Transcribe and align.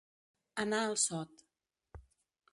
Anar 0.63 0.79
al 0.85 0.95
sot. 1.01 1.45